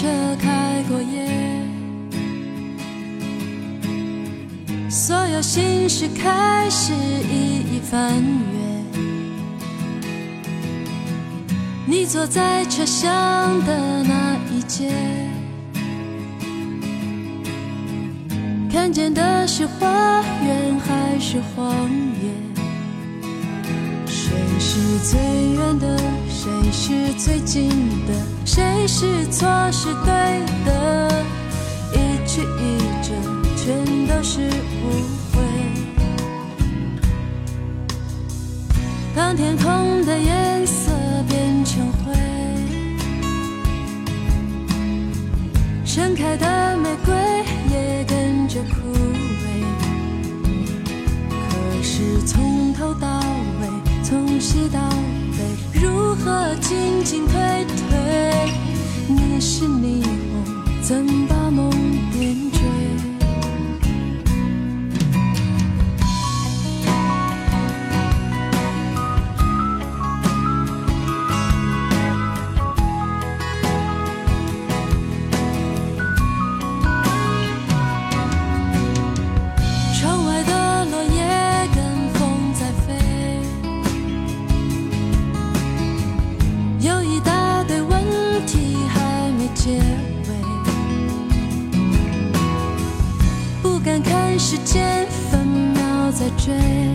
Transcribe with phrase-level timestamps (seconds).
[0.00, 0.06] 车
[0.40, 1.26] 开过夜，
[4.88, 8.58] 所有心事开始一一翻阅。
[11.84, 13.10] 你坐在车厢
[13.66, 14.88] 的那一节，
[18.70, 21.90] 看见的是花园还是荒
[22.22, 22.30] 野？
[24.06, 25.18] 谁是最
[25.56, 25.98] 远的？
[26.48, 27.68] 谁是最近
[28.06, 28.14] 的？
[28.46, 31.22] 谁是错是对的？
[31.92, 31.96] 一
[32.26, 33.12] 曲一折，
[33.54, 34.86] 全都是误
[35.34, 35.36] 会。
[39.14, 40.90] 当天空的颜色
[41.28, 42.12] 变成灰，
[45.84, 47.14] 盛开的玫瑰
[47.70, 49.44] 也跟着枯萎。
[51.50, 53.20] 可是从头到
[53.60, 53.68] 尾，
[54.02, 54.78] 从西到
[56.28, 57.64] 我静静推
[96.48, 96.87] change.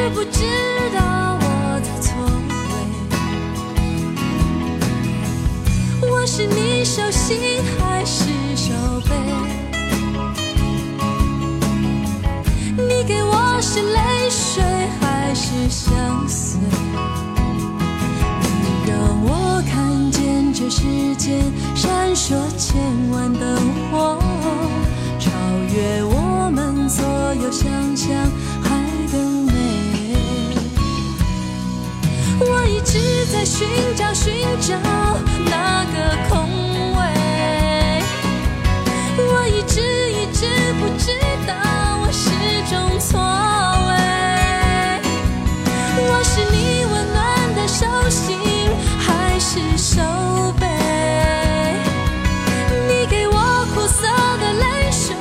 [0.00, 0.40] 知不知
[0.94, 0.98] 道
[1.42, 2.08] 我在错
[6.00, 6.08] 位。
[6.10, 8.24] 我是你手心还是
[8.56, 8.72] 手
[9.06, 9.10] 背？
[12.78, 14.64] 你给我是泪水
[15.02, 16.58] 还是相随？
[18.62, 21.42] 你让我看见这世间
[21.76, 23.54] 闪烁千万灯
[23.92, 24.18] 火，
[25.18, 25.30] 超
[25.74, 27.70] 越我们所有想
[33.60, 34.74] 寻找，寻找
[35.44, 36.48] 那个空
[36.94, 36.98] 位。
[39.18, 40.46] 我一直一直
[40.80, 41.12] 不知
[41.46, 41.52] 道，
[42.00, 42.30] 我始
[42.70, 43.20] 终错
[43.86, 43.92] 位。
[46.08, 48.40] 我是你温暖的手心，
[48.98, 50.00] 还是手
[50.58, 50.66] 背？
[52.88, 53.36] 你给我
[53.74, 55.14] 苦涩的泪水，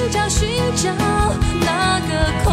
[0.00, 0.90] 寻找，寻找
[1.60, 2.49] 那个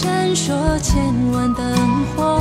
[0.00, 0.94] 闪烁千
[1.32, 1.66] 万灯
[2.14, 2.40] 火，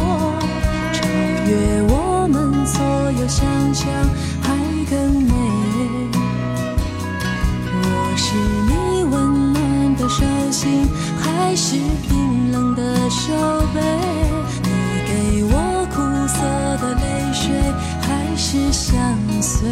[0.94, 1.07] 超
[1.47, 3.91] 越我们所有想象，
[4.43, 4.53] 还
[4.87, 5.34] 更美。
[7.82, 8.35] 我是
[8.70, 10.87] 你温暖的手心，
[11.20, 11.78] 还是
[12.08, 13.34] 冰冷的手
[13.73, 13.82] 背？
[14.61, 14.70] 你
[15.08, 15.55] 给我
[15.90, 15.96] 苦
[16.28, 16.37] 涩
[16.78, 17.43] 的泪水，
[18.02, 18.96] 还是相
[19.41, 19.67] 随？